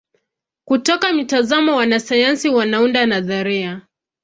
[0.65, 3.81] Kutoka mitazamo wanasayansi wanaunda nadharia.